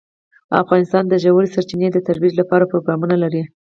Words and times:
افغانستان 0.63 1.03
د 1.07 1.13
ژورې 1.23 1.47
سرچینې 1.55 1.89
د 1.93 1.97
ترویج 2.07 2.33
لپاره 2.41 2.69
پروګرامونه 2.71 3.15
لري. 3.23 3.43